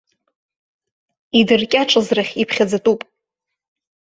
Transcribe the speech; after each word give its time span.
Идыркьаҿыз 1.39 2.07
рахь 2.15 2.33
иԥхьаӡатәуп. 2.41 3.01